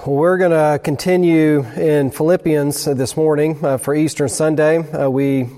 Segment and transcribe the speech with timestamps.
[0.00, 4.78] We're going to continue in Philippians this morning uh, for Easter Sunday.
[4.78, 5.48] Uh, we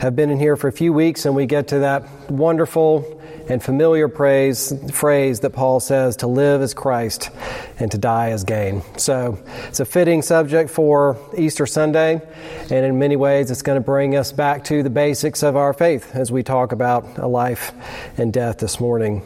[0.00, 3.62] have been in here for a few weeks and we get to that wonderful and
[3.62, 7.30] familiar praise, phrase that Paul says to live as Christ
[7.78, 8.82] and to die as gain.
[8.96, 12.22] So it's a fitting subject for Easter Sunday,
[12.70, 15.72] and in many ways, it's going to bring us back to the basics of our
[15.72, 17.72] faith as we talk about a life
[18.16, 19.22] and death this morning.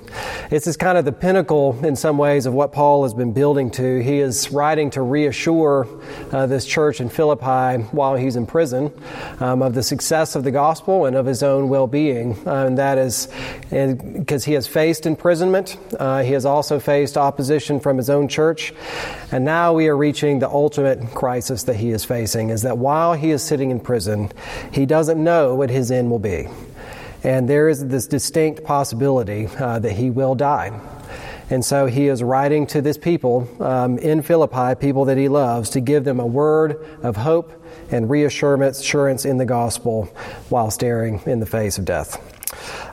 [0.51, 3.71] This is kind of the pinnacle, in some ways, of what Paul has been building
[3.73, 4.03] to.
[4.03, 5.87] He is writing to reassure
[6.33, 8.93] uh, this church in Philippi while he's in prison
[9.41, 12.37] um, of the success of the gospel and of his own well being.
[12.47, 13.29] Uh, and that is
[14.13, 18.73] because he has faced imprisonment, uh, he has also faced opposition from his own church.
[19.33, 23.15] And now we are reaching the ultimate crisis that he is facing is that while
[23.15, 24.33] he is sitting in prison,
[24.73, 26.49] he doesn't know what his end will be.
[27.25, 30.79] And there is this distinct possibility uh, that he will die.
[31.51, 35.71] And so he is writing to this people um, in Philippi, people that he loves,
[35.71, 37.53] to give them a word of hope
[37.91, 40.05] and reassurance in the gospel
[40.51, 42.38] while staring in the face of death.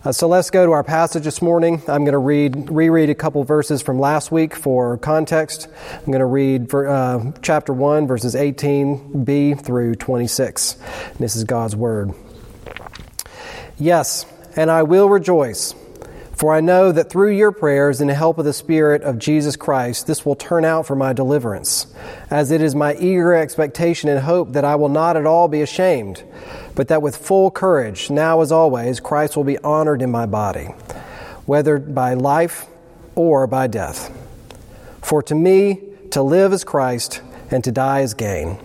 [0.04, 1.82] Uh, so let's go to our passage this morning.
[1.88, 5.68] I'm going to read, reread a couple verses from last week for context.
[5.92, 10.78] I'm going to read for, uh, chapter 1, verses 18b through 26.
[11.10, 12.14] And this is God's word.
[13.78, 15.76] Yes, and I will rejoice,
[16.36, 19.56] for I know that through your prayers and the help of the Spirit of Jesus
[19.56, 21.88] Christ, this will turn out for my deliverance,
[22.30, 25.62] as it is my eager expectation and hope that I will not at all be
[25.62, 26.24] ashamed
[26.76, 30.66] but that with full courage, now as always, Christ will be honored in my body,
[31.46, 32.66] whether by life
[33.16, 34.12] or by death.
[35.02, 38.58] For to me, to live is Christ, and to die is gain.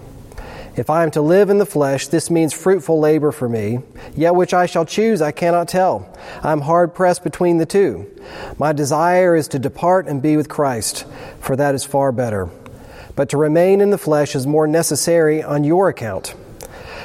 [0.77, 3.81] If I am to live in the flesh, this means fruitful labor for me,
[4.15, 6.09] yet which I shall choose I cannot tell.
[6.43, 8.09] I am hard pressed between the two.
[8.57, 11.07] My desire is to depart and be with Christ,
[11.41, 12.49] for that is far better.
[13.17, 16.35] But to remain in the flesh is more necessary on your account.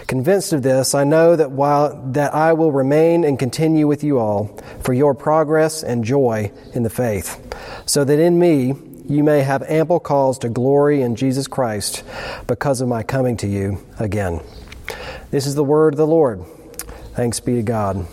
[0.08, 4.20] Convinced of this, I know that while that I will remain and continue with you
[4.20, 7.42] all for your progress and joy in the faith,
[7.88, 8.76] so that in me
[9.08, 12.04] you may have ample cause to glory in Jesus Christ
[12.48, 14.42] because of my coming to you again.
[15.32, 16.44] This is the word of the Lord.
[17.14, 18.08] Thanks be to God.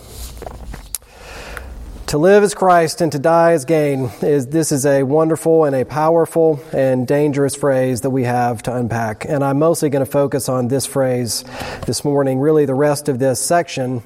[2.13, 5.75] To live as Christ and to die as gain is this is a wonderful and
[5.75, 9.25] a powerful and dangerous phrase that we have to unpack.
[9.25, 11.43] And I'm mostly going to focus on this phrase
[11.87, 12.39] this morning.
[12.39, 14.03] Really, the rest of this section,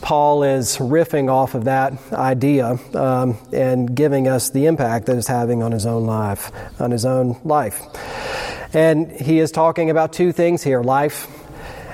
[0.00, 5.28] Paul is riffing off of that idea um, and giving us the impact that it's
[5.28, 6.50] having on his own life,
[6.80, 7.80] on his own life.
[8.74, 11.28] And he is talking about two things here: life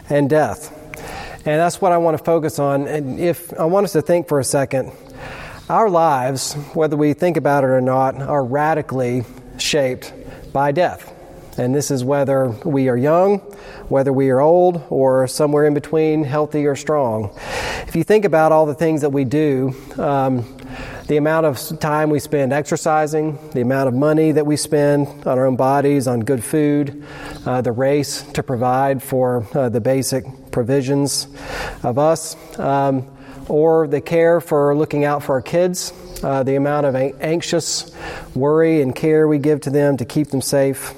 [0.08, 0.74] and death.
[1.44, 2.88] And that's what I want to focus on.
[2.88, 4.92] And if I want us to think for a second
[5.70, 9.24] our lives, whether we think about it or not, are radically
[9.56, 10.12] shaped
[10.52, 11.14] by death.
[11.56, 13.38] And this is whether we are young,
[13.88, 17.30] whether we are old, or somewhere in between, healthy or strong.
[17.86, 20.58] If you think about all the things that we do, um,
[21.06, 25.38] the amount of time we spend exercising, the amount of money that we spend on
[25.38, 27.04] our own bodies, on good food,
[27.46, 31.28] uh, the race to provide for uh, the basic provisions
[31.84, 32.36] of us.
[32.58, 33.06] Um,
[33.50, 37.94] or the care for looking out for our kids, uh, the amount of anxious
[38.34, 40.94] worry and care we give to them to keep them safe,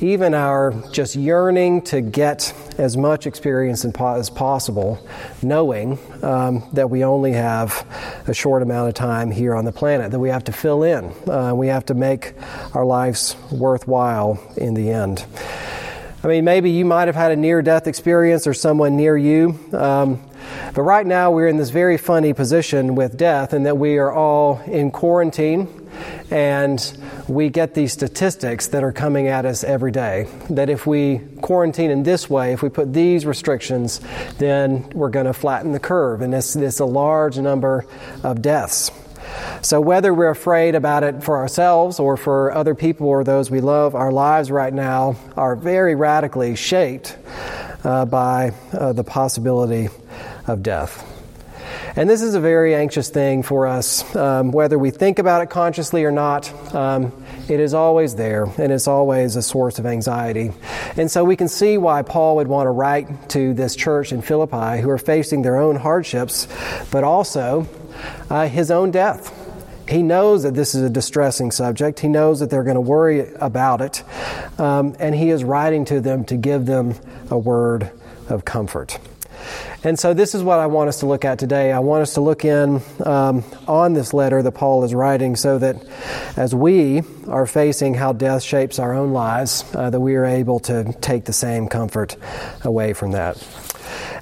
[0.00, 5.04] even our just yearning to get as much experience as possible,
[5.42, 7.84] knowing um, that we only have
[8.28, 11.12] a short amount of time here on the planet, that we have to fill in.
[11.28, 12.34] Uh, we have to make
[12.72, 15.26] our lives worthwhile in the end.
[16.22, 19.58] I mean, maybe you might have had a near death experience or someone near you.
[19.72, 20.22] Um,
[20.74, 24.12] but right now, we're in this very funny position with death, in that we are
[24.12, 25.68] all in quarantine
[26.30, 26.96] and
[27.28, 30.26] we get these statistics that are coming at us every day.
[30.50, 34.00] That if we quarantine in this way, if we put these restrictions,
[34.38, 37.86] then we're going to flatten the curve, and it's, it's a large number
[38.22, 38.90] of deaths.
[39.62, 43.60] So, whether we're afraid about it for ourselves or for other people or those we
[43.60, 47.16] love, our lives right now are very radically shaped
[47.84, 49.88] uh, by uh, the possibility
[50.46, 51.10] of death.
[51.96, 55.50] And this is a very anxious thing for us, um, whether we think about it
[55.50, 56.74] consciously or not.
[56.74, 57.12] Um,
[57.48, 60.50] it is always there, and it's always a source of anxiety.
[60.96, 64.22] And so we can see why Paul would want to write to this church in
[64.22, 66.48] Philippi who are facing their own hardships,
[66.90, 67.68] but also
[68.28, 69.40] uh, his own death.
[69.88, 72.00] He knows that this is a distressing subject.
[72.00, 74.02] He knows that they're going to worry about it.
[74.58, 76.94] Um, and he is writing to them to give them
[77.30, 77.90] a word
[78.28, 78.98] of comfort.
[79.82, 81.72] And so, this is what I want us to look at today.
[81.72, 85.58] I want us to look in um, on this letter that Paul is writing so
[85.58, 85.84] that
[86.36, 90.60] as we are facing how death shapes our own lives, uh, that we are able
[90.60, 92.16] to take the same comfort
[92.62, 93.36] away from that.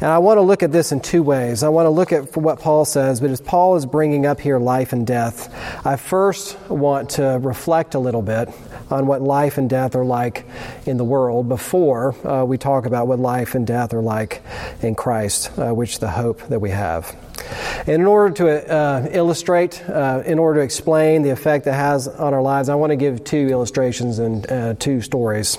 [0.02, 1.62] And I want to look at this in two ways.
[1.62, 4.58] I want to look at what Paul says, but as Paul is bringing up here
[4.58, 5.54] life and death,
[5.86, 8.48] I first want to reflect a little bit
[8.90, 10.44] on what life and death are like
[10.86, 14.42] in the world before uh, we talk about what life and death are like
[14.80, 17.16] in Christ, uh, which is the hope that we have.
[17.86, 22.08] And in order to uh, illustrate, uh, in order to explain the effect it has
[22.08, 25.56] on our lives, I want to give two illustrations and uh, two stories.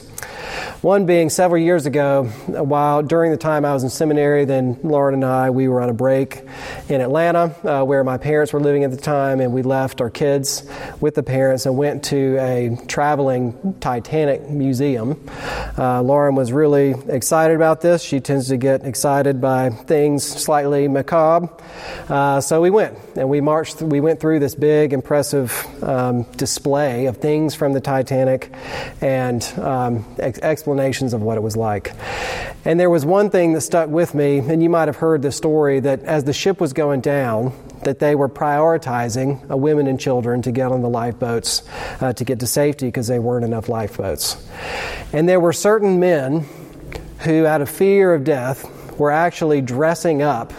[0.81, 5.13] One being several years ago, while during the time I was in seminary, then Lauren
[5.13, 6.42] and I, we were on a break
[6.90, 10.10] in Atlanta uh, where my parents were living at the time, and we left our
[10.10, 10.69] kids
[11.00, 15.30] with the parents and went to a traveling Titanic museum.
[15.78, 18.04] Uh, Lauren was really excited about this.
[18.04, 21.50] She tends to get excited by things slightly macabre.
[22.08, 25.52] Uh, so we went and we marched, we went through this big, impressive
[25.84, 28.54] um, display of things from the Titanic
[29.02, 31.94] and um, ex- explanations of what it was like.
[32.66, 35.31] And there was one thing that stuck with me, and you might have heard the
[35.31, 37.52] story that as the ship was going down,
[37.83, 41.63] that they were prioritizing uh, women and children to get on the lifeboats
[42.01, 44.38] uh, to get to safety because there weren't enough lifeboats.
[45.12, 46.45] And there were certain men
[47.19, 50.53] who, out of fear of death, were actually dressing up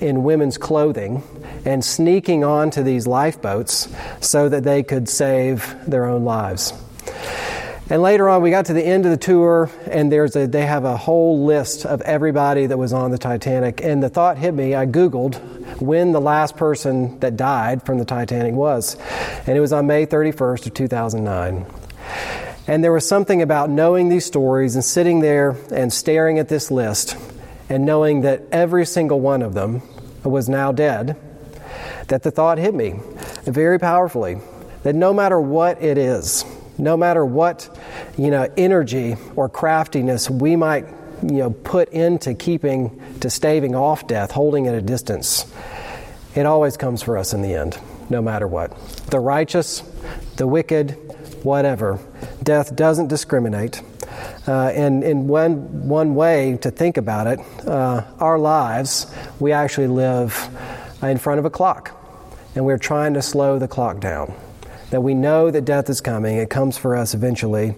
[0.00, 1.22] in women's clothing
[1.64, 3.88] and sneaking onto these lifeboats
[4.20, 6.72] so that they could save their own lives.
[7.88, 10.66] And later on, we got to the end of the tour, and there's a, they
[10.66, 13.80] have a whole list of everybody that was on the Titanic.
[13.80, 15.36] And the thought hit me, I Googled
[15.80, 18.96] when the last person that died from the Titanic was.
[19.46, 21.66] And it was on May 31st of 2009.
[22.66, 26.72] And there was something about knowing these stories and sitting there and staring at this
[26.72, 27.16] list
[27.68, 29.82] and knowing that every single one of them
[30.24, 31.16] was now dead,
[32.08, 32.98] that the thought hit me
[33.44, 34.38] very powerfully
[34.82, 36.44] that no matter what it is,
[36.78, 37.68] no matter what
[38.18, 40.86] you know energy or craftiness we might
[41.22, 45.46] you know put into keeping to staving off death holding at a distance
[46.34, 47.78] it always comes for us in the end
[48.08, 48.76] no matter what.
[49.10, 49.82] The righteous
[50.36, 50.92] the wicked
[51.42, 51.98] whatever.
[52.42, 53.80] Death doesn't discriminate.
[54.46, 59.06] Uh, and in one, one way to think about it, uh, our lives,
[59.38, 60.48] we actually live
[61.02, 61.92] in front of a clock,
[62.54, 64.34] and we're trying to slow the clock down
[64.90, 67.74] that we know that death is coming, it comes for us eventually.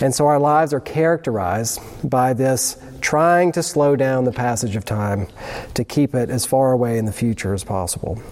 [0.00, 4.84] And so our lives are characterized by this trying to slow down the passage of
[4.84, 5.28] time
[5.74, 8.22] to keep it as far away in the future as possible.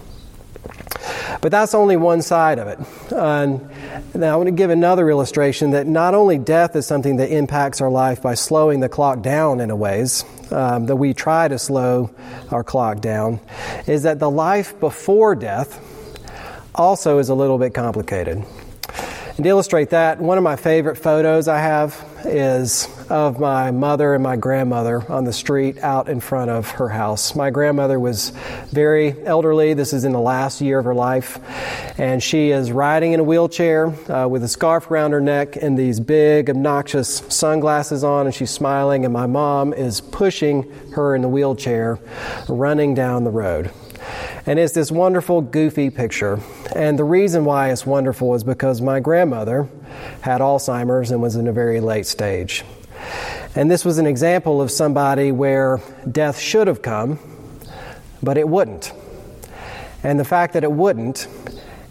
[1.41, 2.79] But that's only one side of it.
[3.11, 7.81] Now I want to give another illustration that not only death is something that impacts
[7.81, 11.59] our life by slowing the clock down in a ways, um, that we try to
[11.59, 12.11] slow
[12.51, 13.39] our clock down,
[13.87, 15.81] is that the life before death
[16.75, 18.43] also is a little bit complicated.
[19.35, 24.13] And to illustrate that, one of my favorite photos I have is of my mother
[24.13, 27.35] and my grandmother on the street out in front of her house.
[27.35, 28.29] My grandmother was
[28.71, 29.73] very elderly.
[29.73, 31.39] This is in the last year of her life.
[31.99, 35.75] And she is riding in a wheelchair uh, with a scarf around her neck and
[35.75, 39.03] these big, obnoxious sunglasses on, and she's smiling.
[39.03, 41.97] And my mom is pushing her in the wheelchair,
[42.47, 43.71] running down the road.
[44.45, 46.39] And it's this wonderful, goofy picture.
[46.75, 49.69] And the reason why it's wonderful is because my grandmother
[50.19, 52.65] had Alzheimer's and was in a very late stage.
[53.55, 55.79] And this was an example of somebody where
[56.11, 57.19] death should have come,
[58.21, 58.91] but it wouldn't.
[60.03, 61.27] And the fact that it wouldn't,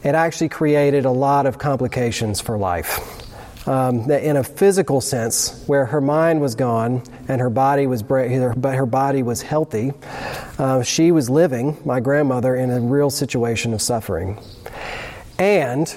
[0.02, 3.22] it actually created a lot of complications for life
[3.66, 8.74] um, in a physical sense, where her mind was gone and her body was but
[8.74, 9.92] her body was healthy,
[10.62, 14.38] uh, she was living, my grandmother, in a real situation of suffering.
[15.36, 15.92] And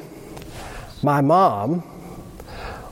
[1.04, 1.84] my mom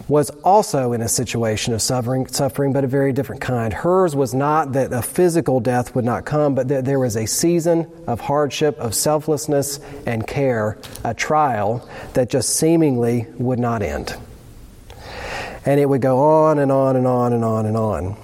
[0.07, 3.73] was also in a situation of suffering, suffering, but a very different kind.
[3.73, 7.25] Hers was not that a physical death would not come, but that there was a
[7.25, 14.15] season of hardship, of selflessness and care, a trial that just seemingly would not end.
[15.65, 18.22] And it would go on and on and on and on and on.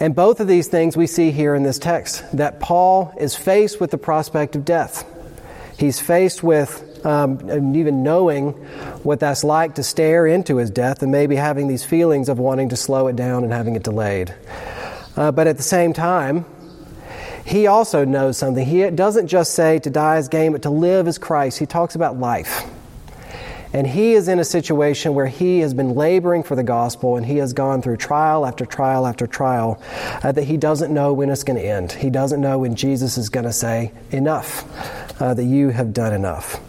[0.00, 3.80] And both of these things we see here in this text that Paul is faced
[3.80, 5.06] with the prospect of death.
[5.78, 8.52] He's faced with um, even knowing
[9.02, 12.70] what that's like to stare into his death and maybe having these feelings of wanting
[12.70, 14.34] to slow it down and having it delayed.
[15.16, 16.46] Uh, but at the same time,
[17.44, 18.64] he also knows something.
[18.64, 21.58] He doesn't just say to die is gain, but to live is Christ.
[21.58, 22.64] He talks about life.
[23.72, 27.24] And he is in a situation where he has been laboring for the gospel and
[27.24, 29.80] he has gone through trial after trial after trial
[30.22, 31.92] uh, that he doesn't know when it's going to end.
[31.92, 36.12] He doesn't know when Jesus is going to say, Enough, uh, that you have done
[36.12, 36.60] enough.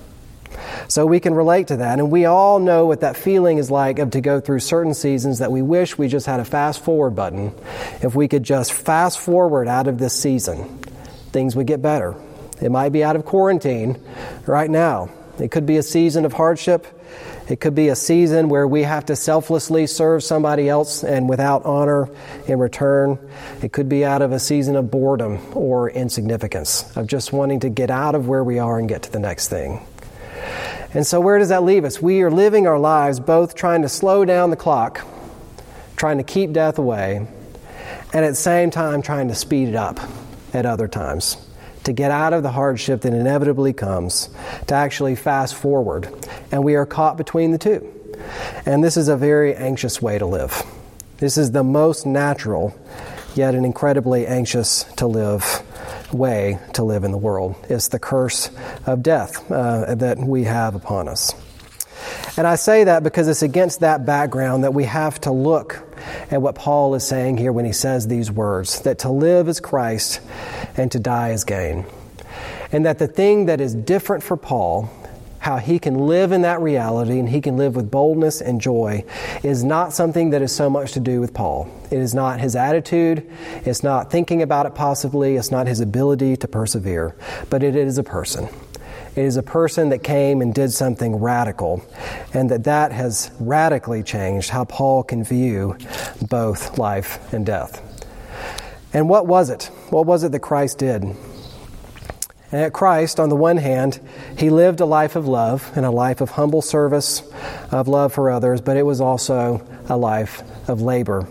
[0.88, 2.00] So we can relate to that.
[2.00, 5.40] And we all know what that feeling is like of to go through certain seasons
[5.40, 7.54] that we wish we just had a fast forward button.
[8.02, 10.80] If we could just fast forward out of this season,
[11.32, 12.16] things would get better.
[12.62, 14.00] It might be out of quarantine
[14.46, 15.10] right now.
[15.40, 16.88] It could be a season of hardship.
[17.50, 21.66] It could be a season where we have to selflessly serve somebody else and without
[21.66, 22.10] honor
[22.48, 23.18] in return.
[23.62, 27.70] It could be out of a season of boredom or insignificance, of just wanting to
[27.70, 29.86] get out of where we are and get to the next thing.
[30.94, 32.02] And so, where does that leave us?
[32.02, 35.06] We are living our lives both trying to slow down the clock,
[35.96, 37.28] trying to keep death away,
[38.14, 40.00] and at the same time trying to speed it up
[40.54, 41.38] at other times
[41.84, 44.30] to get out of the hardship that inevitably comes,
[44.68, 46.10] to actually fast forward.
[46.52, 47.92] And we are caught between the two.
[48.66, 50.64] And this is a very anxious way to live.
[51.18, 52.78] This is the most natural,
[53.36, 55.64] yet an incredibly anxious to live
[56.14, 57.56] way to live in the world.
[57.70, 58.50] It's the curse
[58.86, 61.34] of death uh, that we have upon us.
[62.38, 65.84] And I say that because it's against that background that we have to look
[66.32, 69.60] at what Paul is saying here when he says these words that to live is
[69.60, 70.22] Christ
[70.78, 71.86] and to die is gain.
[72.72, 74.90] And that the thing that is different for Paul,
[75.40, 79.04] how he can live in that reality and he can live with boldness and joy,
[79.44, 81.70] is not something that is so much to do with Paul.
[81.92, 83.30] It is not his attitude,
[83.66, 87.16] it's not thinking about it possibly, it's not his ability to persevere,
[87.50, 88.48] but it is a person.
[89.16, 91.84] It is a person that came and did something radical,
[92.34, 95.78] and that that has radically changed how Paul can view
[96.30, 97.82] both life and death.
[98.94, 99.70] And what was it?
[99.90, 101.04] What was it that Christ did?
[101.04, 104.00] And at Christ, on the one hand,
[104.38, 107.22] he lived a life of love and a life of humble service,
[107.72, 111.28] of love for others, but it was also a life of labor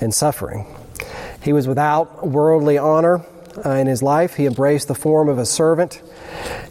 [0.00, 0.66] and suffering.
[1.42, 3.24] He was without worldly honor
[3.64, 4.34] uh, in his life.
[4.34, 6.02] He embraced the form of a servant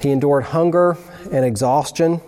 [0.01, 0.97] he endured hunger
[1.31, 2.21] and exhaustion.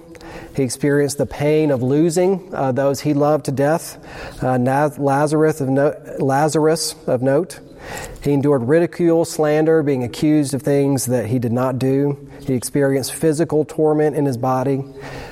[0.56, 3.98] He experienced the pain of losing uh, those he loved to death.
[4.42, 4.58] Uh,
[4.98, 7.60] Lazarus, of no- Lazarus of note.
[8.22, 12.30] He endured ridicule, slander, being accused of things that he did not do.
[12.46, 14.86] He experienced physical torment in his body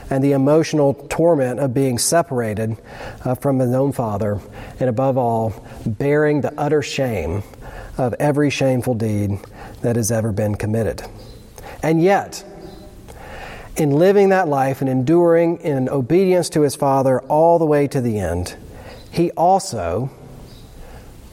[0.10, 2.76] and the emotional torment of being separated
[3.24, 4.42] uh, from his own father,
[4.80, 5.54] and above all,
[5.86, 7.44] bearing the utter shame
[7.98, 9.40] of every shameful deed
[9.82, 11.04] that has ever been committed.
[11.84, 12.44] And yet,
[13.76, 18.02] in living that life and enduring in obedience to his Father all the way to
[18.02, 18.56] the end,
[19.12, 20.10] he also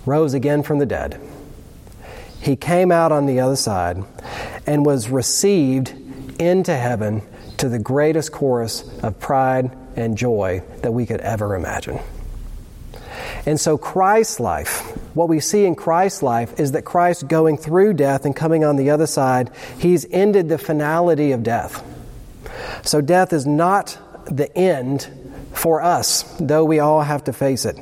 [0.06, 1.20] rose again from the dead.
[2.40, 4.02] He came out on the other side
[4.66, 5.92] and was received
[6.40, 7.22] into heaven
[7.58, 11.98] to the greatest chorus of pride and joy that we could ever imagine.
[13.44, 17.94] And so, Christ's life, what we see in Christ's life is that Christ going through
[17.94, 21.84] death and coming on the other side, he's ended the finality of death.
[22.84, 25.08] So, death is not the end
[25.52, 27.76] for us, though we all have to face it.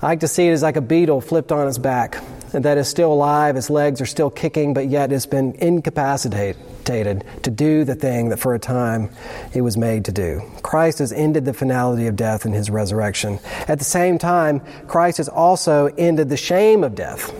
[0.00, 2.86] I like to see it as like a beetle flipped on its back that is
[2.86, 7.94] still alive, its legs are still kicking, but yet it's been incapacitated to do the
[7.94, 9.10] thing that for a time
[9.54, 10.42] it was made to do.
[10.62, 13.38] Christ has ended the finality of death in his resurrection.
[13.68, 17.32] At the same time, Christ has also ended the shame of death.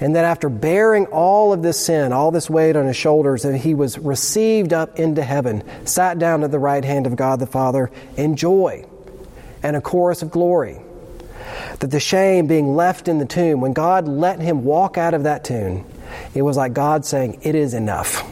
[0.00, 3.56] And that after bearing all of this sin, all this weight on his shoulders, that
[3.56, 7.46] he was received up into heaven, sat down at the right hand of God the
[7.48, 8.86] Father in joy
[9.62, 10.78] and a chorus of glory
[11.80, 15.24] that the shame being left in the tomb, when God let him walk out of
[15.24, 15.84] that tomb,
[16.34, 18.28] it was like God saying, It is enough.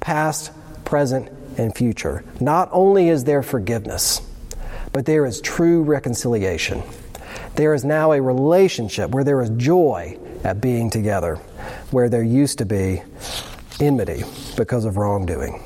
[0.00, 0.52] Past,
[0.84, 2.24] present, and future.
[2.40, 4.20] Not only is there forgiveness,
[4.92, 6.82] but there is true reconciliation.
[7.54, 11.36] There is now a relationship where there is joy at being together,
[11.90, 13.02] where there used to be
[13.78, 14.22] enmity
[14.56, 15.62] because of wrongdoing.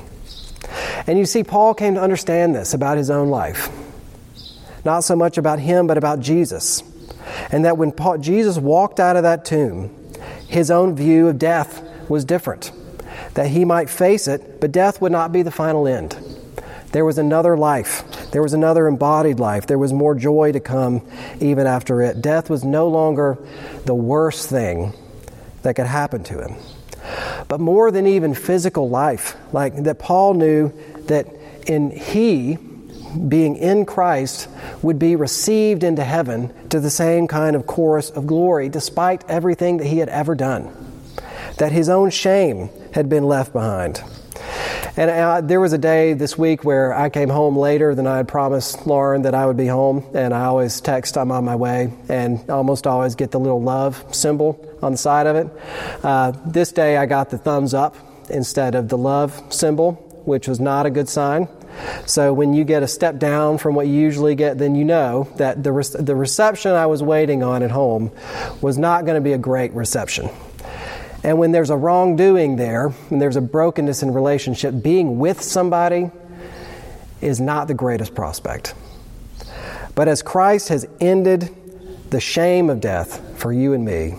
[1.07, 3.69] And you see, Paul came to understand this about his own life.
[4.83, 6.83] Not so much about him, but about Jesus.
[7.51, 9.93] And that when Paul, Jesus walked out of that tomb,
[10.47, 12.71] his own view of death was different.
[13.33, 16.17] That he might face it, but death would not be the final end.
[16.91, 18.31] There was another life.
[18.31, 19.67] There was another embodied life.
[19.67, 21.05] There was more joy to come
[21.41, 22.21] even after it.
[22.21, 23.37] Death was no longer
[23.85, 24.93] the worst thing
[25.63, 26.55] that could happen to him.
[27.47, 30.71] But more than even physical life, like that Paul knew
[31.07, 31.27] that
[31.67, 32.57] in he
[33.15, 34.49] being in Christ,
[34.81, 39.77] would be received into heaven to the same kind of chorus of glory, despite everything
[39.77, 40.71] that he had ever done.
[41.57, 44.03] That his own shame had been left behind.
[44.97, 48.17] And uh, there was a day this week where I came home later than I
[48.17, 50.05] had promised Lauren that I would be home.
[50.13, 54.03] And I always text, I'm on my way, and almost always get the little love
[54.15, 55.47] symbol on the side of it.
[56.03, 57.95] Uh, this day I got the thumbs up
[58.29, 59.93] instead of the love symbol,
[60.25, 61.47] which was not a good sign.
[62.05, 65.27] So when you get a step down from what you usually get, then you know
[65.37, 68.11] that the, re- the reception I was waiting on at home
[68.61, 70.29] was not going to be a great reception.
[71.23, 76.11] And when there's a wrongdoing there, when there's a brokenness in relationship, being with somebody
[77.21, 78.75] is not the greatest prospect.
[79.95, 81.49] But as Christ has ended
[82.11, 84.13] the shame of death for you and me,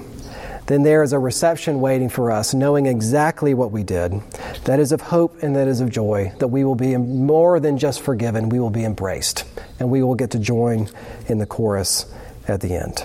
[0.67, 4.21] then there is a reception waiting for us, knowing exactly what we did.
[4.67, 7.79] That is of hope and that is of joy, that we will be more than
[7.79, 9.45] just forgiven, we will be embraced,
[9.79, 10.89] and we will get to join
[11.29, 12.05] in the chorus
[12.49, 13.05] at the end.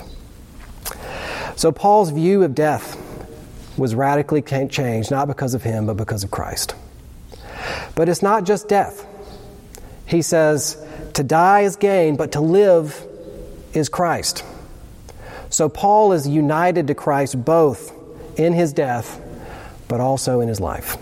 [1.54, 2.98] So, Paul's view of death
[3.78, 6.74] was radically changed, not because of him, but because of Christ.
[7.94, 9.06] But it's not just death.
[10.04, 13.06] He says, to die is gain, but to live
[13.72, 14.44] is Christ.
[15.48, 17.92] So Paul is united to Christ both
[18.36, 19.20] in his death,
[19.86, 20.96] but also in his life.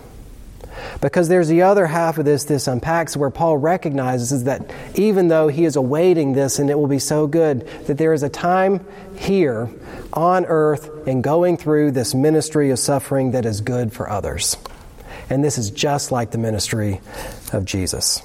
[1.01, 5.49] Because there's the other half of this, this unpacks where Paul recognizes that even though
[5.49, 8.85] he is awaiting this and it will be so good, that there is a time
[9.17, 9.71] here
[10.13, 14.57] on earth and going through this ministry of suffering that is good for others.
[15.29, 17.01] And this is just like the ministry
[17.53, 18.23] of Jesus.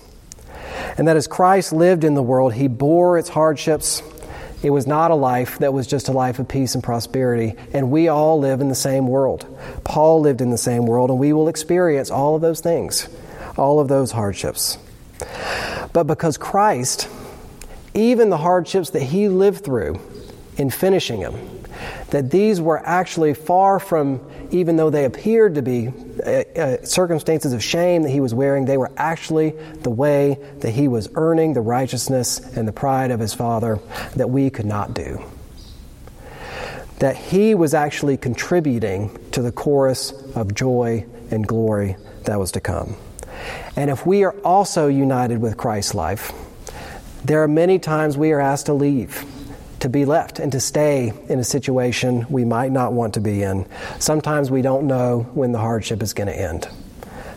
[0.98, 4.02] And that as Christ lived in the world, he bore its hardships.
[4.66, 7.54] It was not a life that was just a life of peace and prosperity.
[7.72, 9.46] And we all live in the same world.
[9.84, 13.08] Paul lived in the same world, and we will experience all of those things,
[13.58, 14.80] all of those hardships.
[15.94, 17.08] But because Christ,
[17.94, 20.02] even the hardships that he lived through
[20.58, 21.36] in finishing them,
[22.10, 27.54] that these were actually far from, even though they appeared to be uh, uh, circumstances
[27.54, 29.52] of shame that he was wearing, they were actually
[29.82, 33.80] the way that he was earning the righteousness and the pride of his Father
[34.16, 35.24] that we could not do.
[37.00, 42.62] That he was actually contributing to the chorus of joy and glory that was to
[42.62, 42.96] come.
[43.76, 46.32] And if we are also united with Christ's life,
[47.26, 49.26] there are many times we are asked to leave
[49.86, 53.44] to be left and to stay in a situation we might not want to be
[53.44, 53.68] in.
[54.00, 56.68] Sometimes we don't know when the hardship is going to end.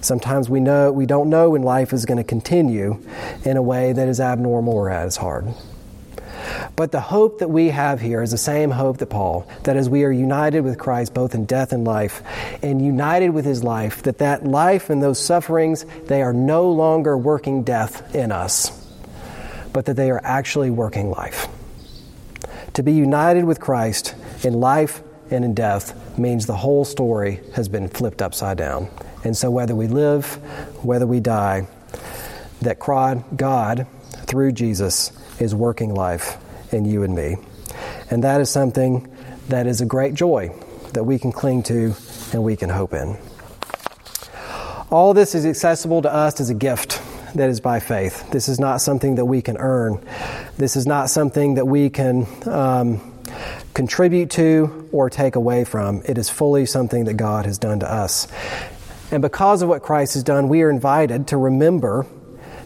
[0.01, 3.05] Sometimes we know we don't know when life is going to continue
[3.45, 5.47] in a way that is abnormal or as hard.
[6.75, 9.91] But the hope that we have here is the same hope that Paul, that as
[9.91, 12.23] we are united with Christ both in death and life,
[12.63, 17.15] and united with his life, that that life and those sufferings, they are no longer
[17.19, 18.71] working death in us,
[19.75, 21.47] but that they are actually working life.
[22.79, 24.15] To be united with Christ
[24.45, 28.89] in life and in death means the whole story has been flipped upside down.
[29.25, 30.37] And so, whether we live,
[30.85, 31.67] whether we die,
[32.63, 32.79] that
[33.37, 33.85] God,
[34.27, 35.11] through Jesus,
[35.41, 36.37] is working life
[36.73, 37.39] in you and me.
[38.13, 39.13] And that is something
[39.49, 40.55] that is a great joy
[40.93, 41.97] that we can cling to
[42.33, 43.19] and we can hope in.
[44.89, 46.98] All this is accessible to us as a gift
[47.35, 48.31] that is by faith.
[48.31, 50.05] This is not something that we can earn.
[50.57, 53.13] This is not something that we can um,
[53.75, 56.03] contribute to or take away from.
[56.05, 58.29] It is fully something that God has done to us.
[59.11, 62.07] And because of what Christ has done, we are invited to remember,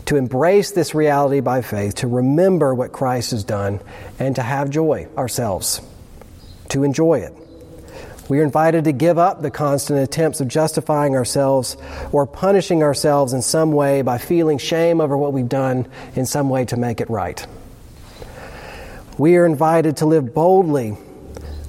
[0.07, 3.81] to embrace this reality by faith, to remember what Christ has done,
[4.19, 5.81] and to have joy ourselves,
[6.71, 7.35] to enjoy it.
[8.29, 11.77] We are invited to give up the constant attempts of justifying ourselves
[12.13, 16.49] or punishing ourselves in some way by feeling shame over what we've done in some
[16.49, 17.45] way to make it right.
[19.19, 20.97] We are invited to live boldly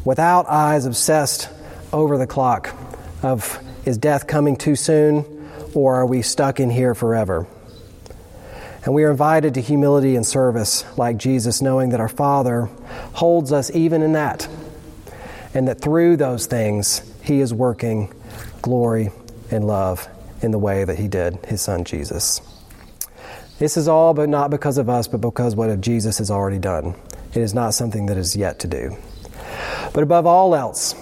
[0.05, 1.49] without eyes obsessed
[1.91, 2.75] over the clock
[3.23, 7.47] of is death coming too soon or are we stuck in here forever?
[8.85, 12.69] And we are invited to humility and service like Jesus, knowing that our Father
[13.13, 14.47] holds us even in that
[15.53, 18.13] and that through those things, He is working
[18.61, 19.09] glory
[19.51, 20.07] and love
[20.41, 22.41] in the way that He did His Son Jesus.
[23.59, 26.95] This is all, but not because of us, but because what Jesus has already done.
[27.33, 28.97] It is not something that is yet to do.
[29.93, 30.95] But above all else,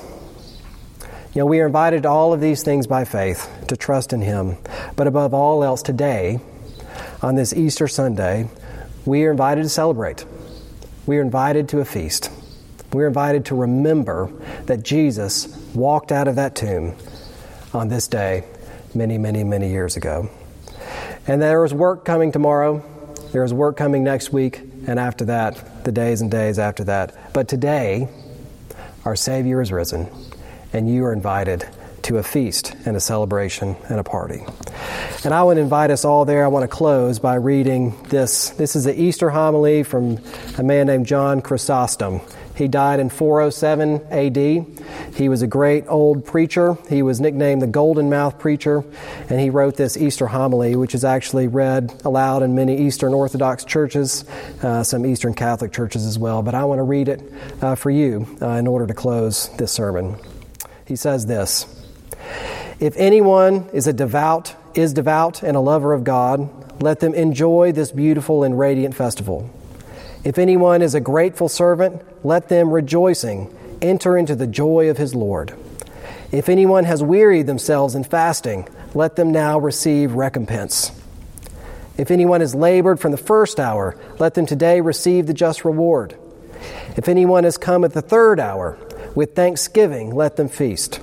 [1.34, 4.22] you know, we are invited to all of these things by faith, to trust in
[4.22, 4.58] Him.
[4.98, 6.40] But above all else, today,
[7.22, 8.50] on this Easter Sunday,
[9.06, 10.26] we are invited to celebrate.
[11.06, 12.30] We are invited to a feast.
[12.94, 14.32] We're invited to remember
[14.66, 16.96] that Jesus walked out of that tomb
[17.74, 18.44] on this day
[18.94, 20.30] many, many, many years ago.
[21.26, 22.84] And there is work coming tomorrow,
[23.32, 27.34] there is work coming next week, and after that, the days and days after that.
[27.34, 28.10] But today,
[29.06, 30.10] our Savior is risen,
[30.74, 31.66] and you are invited
[32.04, 34.44] to a feast and a celebration and a party.
[35.24, 36.44] And I to invite us all there.
[36.44, 38.50] I want to close by reading this.
[38.50, 40.18] This is the Easter homily from
[40.58, 42.22] a man named John Chrysostom.
[42.62, 45.16] He died in 407 AD.
[45.16, 46.78] He was a great old preacher.
[46.88, 48.86] He was nicknamed the Golden Mouth Preacher,
[49.30, 53.66] and he wrote this Easter homily, which is actually read aloud in many Eastern Orthodox
[53.66, 54.26] churches,
[54.62, 56.44] uh, some Eastern Catholic churches as well.
[56.44, 57.24] But I want to read it
[57.64, 60.18] uh, for you uh, in order to close this sermon.
[60.86, 61.66] He says this
[62.80, 67.72] If anyone is a devout, is devout and a lover of God, let them enjoy
[67.72, 69.50] this beautiful and radiant festival.
[70.24, 75.16] If anyone is a grateful servant, let them rejoicing enter into the joy of his
[75.16, 75.54] Lord.
[76.32, 80.92] If anyone has wearied themselves in fasting, let them now receive recompense.
[81.98, 86.16] If anyone has labored from the first hour, let them today receive the just reward.
[86.96, 88.78] If anyone has come at the third hour,
[89.16, 91.02] with thanksgiving, let them feast.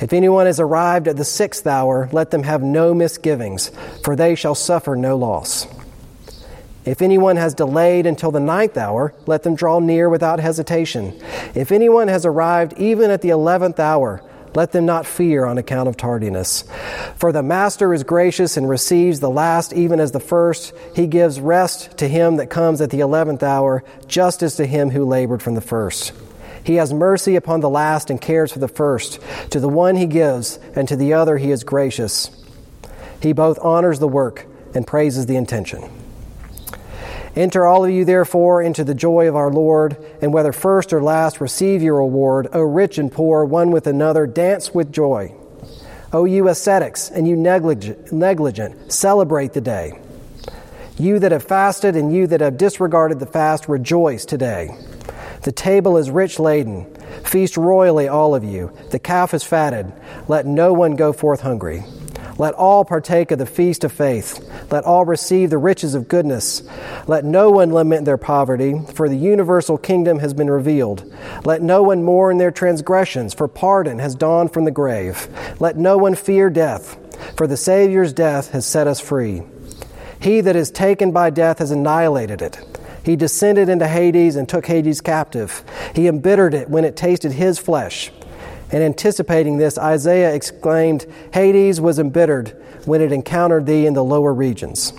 [0.00, 3.70] If anyone has arrived at the sixth hour, let them have no misgivings,
[4.02, 5.68] for they shall suffer no loss.
[6.84, 11.18] If anyone has delayed until the ninth hour, let them draw near without hesitation.
[11.54, 14.22] If anyone has arrived even at the eleventh hour,
[14.54, 16.62] let them not fear on account of tardiness.
[17.16, 20.72] For the Master is gracious and receives the last even as the first.
[20.94, 24.90] He gives rest to him that comes at the eleventh hour, just as to him
[24.90, 26.12] who labored from the first.
[26.62, 29.20] He has mercy upon the last and cares for the first.
[29.50, 32.30] To the one he gives, and to the other he is gracious.
[33.20, 35.82] He both honors the work and praises the intention.
[37.36, 41.02] Enter all of you, therefore, into the joy of our Lord, and whether first or
[41.02, 42.48] last, receive your reward.
[42.52, 45.34] O rich and poor, one with another, dance with joy.
[46.12, 49.98] O you ascetics and you negligent, celebrate the day.
[50.96, 54.70] You that have fasted and you that have disregarded the fast, rejoice today.
[55.42, 56.86] The table is rich laden.
[57.24, 58.72] Feast royally, all of you.
[58.92, 59.92] The calf is fatted.
[60.28, 61.82] Let no one go forth hungry.
[62.36, 64.44] Let all partake of the feast of faith.
[64.70, 66.62] Let all receive the riches of goodness.
[67.06, 71.14] Let no one lament their poverty, for the universal kingdom has been revealed.
[71.44, 75.28] Let no one mourn their transgressions, for pardon has dawned from the grave.
[75.60, 76.98] Let no one fear death,
[77.36, 79.42] for the Savior's death has set us free.
[80.20, 82.58] He that is taken by death has annihilated it.
[83.04, 85.62] He descended into Hades and took Hades captive.
[85.94, 88.10] He embittered it when it tasted his flesh.
[88.72, 92.50] And anticipating this, Isaiah exclaimed, Hades was embittered
[92.86, 94.92] when it encountered thee in the lower regions.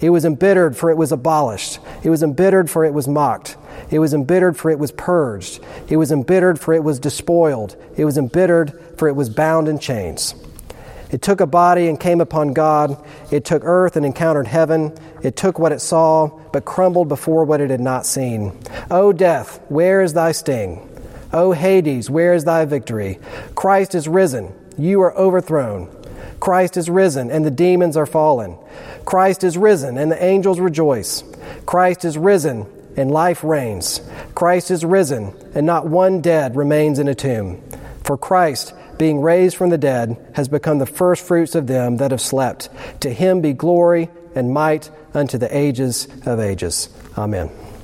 [0.00, 1.78] It was embittered, for it was abolished.
[2.02, 3.56] It was embittered, for it was mocked.
[3.90, 5.60] It was embittered, for it was purged.
[5.88, 7.76] It was embittered, for it was despoiled.
[7.96, 10.34] It was embittered, for it was bound in chains.
[11.10, 13.02] It took a body and came upon God.
[13.30, 14.92] It took earth and encountered heaven.
[15.22, 18.58] It took what it saw, but crumbled before what it had not seen.
[18.90, 20.85] O death, where is thy sting?
[21.32, 23.18] O Hades, where is thy victory?
[23.54, 25.90] Christ is risen, you are overthrown.
[26.40, 28.56] Christ is risen, and the demons are fallen.
[29.04, 31.24] Christ is risen, and the angels rejoice.
[31.64, 34.00] Christ is risen, and life reigns.
[34.34, 37.62] Christ is risen, and not one dead remains in a tomb.
[38.04, 42.20] For Christ, being raised from the dead, has become the firstfruits of them that have
[42.20, 42.68] slept.
[43.00, 46.88] To him be glory and might unto the ages of ages.
[47.16, 47.50] Amen.